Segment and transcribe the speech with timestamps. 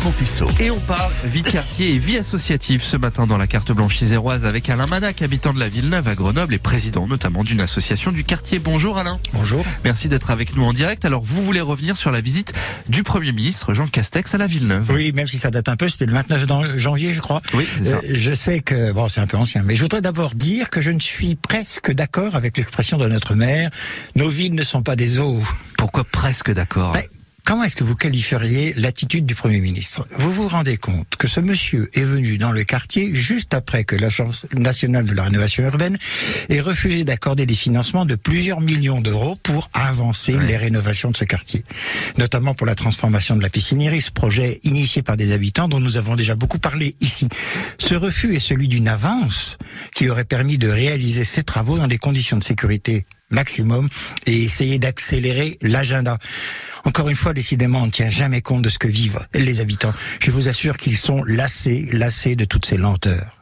[0.00, 0.48] Bertrand Fissot.
[0.60, 4.00] Et on parle vie de quartier et vie associative ce matin dans la carte blanche
[4.00, 8.10] iséroise avec Alain Manac, habitant de la Villeneuve à Grenoble et président notamment d'une association
[8.10, 8.58] du quartier.
[8.58, 9.18] Bonjour Alain.
[9.34, 9.62] Bonjour.
[9.84, 11.04] Merci d'être avec nous en direct.
[11.04, 12.54] Alors vous voulez revenir sur la visite
[12.88, 14.90] du Premier ministre Jean Castex à la Villeneuve.
[14.90, 17.42] Oui, même si ça date un peu, c'était le 29 janvier je crois.
[17.52, 17.96] Oui, c'est ça.
[17.96, 20.80] Euh, je sais que, bon c'est un peu ancien, mais je voudrais d'abord dire que
[20.80, 23.68] je ne suis presque d'accord avec l'expression de notre maire.
[24.16, 25.42] Nos villes ne sont pas des eaux.
[25.76, 26.92] Pourquoi presque d'accord?
[26.92, 27.04] Ben,
[27.50, 30.06] Comment est-ce que vous qualifieriez l'attitude du Premier ministre?
[30.16, 33.96] Vous vous rendez compte que ce monsieur est venu dans le quartier juste après que
[33.96, 35.98] l'Agence nationale de la rénovation urbaine
[36.48, 41.24] ait refusé d'accorder des financements de plusieurs millions d'euros pour avancer les rénovations de ce
[41.24, 41.64] quartier,
[42.18, 45.96] notamment pour la transformation de la piscine Iris, projet initié par des habitants dont nous
[45.96, 47.28] avons déjà beaucoup parlé ici.
[47.78, 49.58] Ce refus est celui d'une avance
[49.92, 53.88] qui aurait permis de réaliser ces travaux dans des conditions de sécurité maximum
[54.26, 56.18] et essayer d'accélérer l'agenda.
[56.84, 59.92] Encore une fois, décidément, on ne tient jamais compte de ce que vivent les habitants.
[60.20, 63.36] Je vous assure qu'ils sont lassés, lassés de toutes ces lenteurs.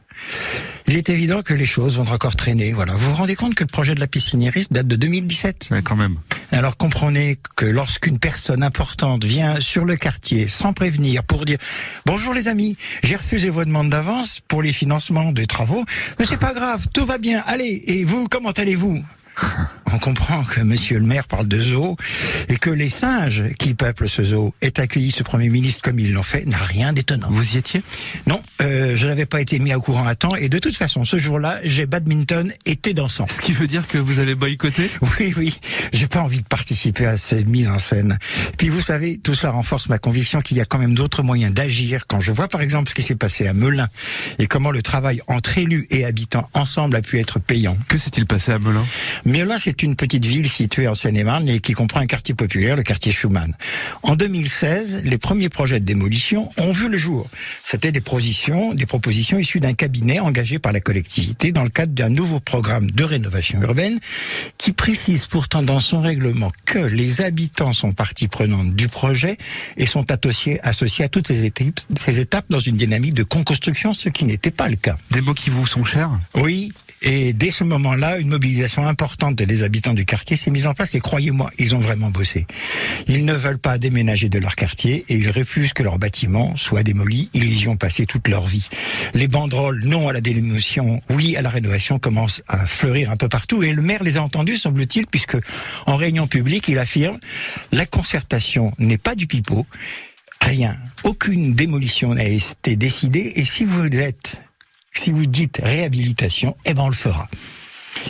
[0.87, 2.73] Il est évident que les choses vont encore traîner.
[2.73, 2.91] Voilà.
[2.93, 5.81] Vous vous rendez compte que le projet de la piscine Iris date de 2017 Ouais,
[5.81, 6.17] quand même.
[6.51, 11.57] alors comprenez que lorsqu'une personne importante vient sur le quartier sans prévenir pour dire
[12.05, 15.85] bonjour les amis, j'ai refusé vos demandes d'avance pour les financements des travaux,
[16.19, 17.41] mais c'est pas grave, tout va bien.
[17.47, 19.01] Allez, et vous, comment allez-vous?
[19.91, 21.97] On comprend que Monsieur le maire parle de zoo
[22.47, 26.13] et que les singes qui peuplent ce zoo aient accueilli ce Premier ministre comme ils
[26.13, 27.27] l'ont fait n'a rien d'étonnant.
[27.31, 27.81] Vous y étiez?
[28.27, 31.03] Non, euh, je n'avais pas été mis au courant à temps et de toute façon,
[31.05, 33.25] ce jour-là, j'ai badminton et thé dansant.
[33.27, 35.59] Ce qui veut dire que vous avez boycotté Oui, oui,
[35.93, 38.19] j'ai pas envie de participer à cette mise en scène.
[38.57, 41.53] Puis vous savez, tout cela renforce ma conviction qu'il y a quand même d'autres moyens
[41.53, 42.05] d'agir.
[42.07, 43.87] Quand je vois par exemple ce qui s'est passé à Melun
[44.37, 47.77] et comment le travail entre élus et habitants ensemble a pu être payant.
[47.87, 48.85] Que s'est-il passé à Melun?
[49.29, 52.81] Melun, c'est une petite ville située en Seine-et-Marne et qui comprend un quartier populaire, le
[52.81, 53.55] quartier Schumann.
[54.01, 57.29] En 2016, les premiers projets de démolition ont vu le jour.
[57.61, 61.93] C'était des propositions, des propositions issues d'un cabinet engagé par la collectivité dans le cadre
[61.93, 63.99] d'un nouveau programme de rénovation urbaine
[64.57, 69.37] qui précise pourtant dans son règlement que les habitants sont partie prenante du projet
[69.77, 73.93] et sont associés, associés à toutes ces étapes, ces étapes dans une dynamique de co-construction,
[73.93, 74.97] ce qui n'était pas le cas.
[75.11, 76.09] Des mots qui vous sont chers?
[76.33, 80.73] Oui, et dès ce moment-là, une mobilisation importante des habitants du quartier s'est mise en
[80.73, 82.45] place et croyez-moi, ils ont vraiment bossé.
[83.07, 86.83] Ils ne veulent pas déménager de leur quartier et ils refusent que leur bâtiment soit
[86.83, 87.29] démoli.
[87.33, 88.67] Ils y ont passé toute leur vie.
[89.13, 93.29] Les banderoles non à la démolition, oui à la rénovation commencent à fleurir un peu
[93.29, 95.37] partout et le maire les a entendus, semble-t-il, puisque
[95.85, 97.19] en réunion publique, il affirme
[97.71, 99.65] la concertation n'est pas du pipeau.
[100.41, 104.41] Rien, aucune démolition n'a été décidée et si vous êtes
[104.93, 107.27] si vous dites réhabilitation, eh ben on le fera.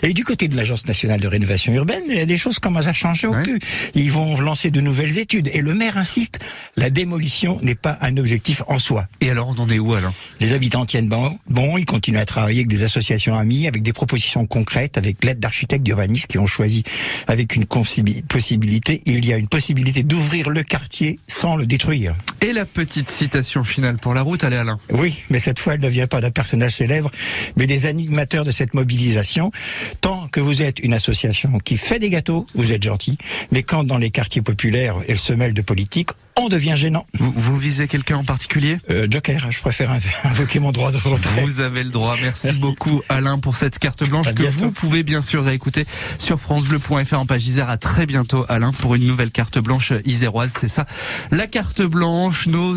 [0.04, 2.88] Et du côté de l'Agence nationale de rénovation urbaine, il y a des choses commencent
[2.88, 3.44] à changer au Ouais.
[3.44, 3.60] plus.
[3.96, 5.50] Ils vont lancer de nouvelles études.
[5.54, 6.40] Et le maire insiste,
[6.78, 9.08] la démolition n'est pas un objectif en soi.
[9.22, 12.26] Et alors on en est où Alain Les habitants tiennent bon, bon, ils continuent à
[12.26, 16.48] travailler avec des associations amies, avec des propositions concrètes, avec l'aide d'architectes d'urbanistes qui ont
[16.48, 16.84] choisi
[17.28, 19.02] avec une possibilité.
[19.06, 22.16] Il y a une possibilité d'ouvrir le quartier sans le détruire.
[22.42, 24.80] Et la petite citation finale pour la route, allez Alain.
[24.94, 27.12] Oui, mais cette fois, elle ne vient pas d'un personnage célèbre,
[27.58, 29.52] mais des animateurs de cette mobilisation.
[30.00, 33.18] Tant que vous êtes une association qui fait des gâteaux, vous êtes gentil,
[33.52, 37.06] mais quand dans les quartiers populaires, elle se mêle de politique, on devient gênant.
[37.14, 38.78] Vous, vous visez quelqu'un en particulier?
[38.90, 41.42] Euh, Joker, je préfère inv- invoquer mon droit de retrait.
[41.44, 42.16] Vous avez le droit.
[42.22, 42.62] Merci, Merci.
[42.62, 44.58] beaucoup Alain pour cette carte blanche À que bientôt.
[44.66, 45.86] vous pouvez bien sûr réécouter
[46.18, 47.70] sur francebleu.fr en page Isère.
[47.70, 50.54] À très bientôt Alain pour une nouvelle carte blanche iséroise.
[50.58, 50.86] C'est ça,
[51.32, 52.76] la carte blanche, nos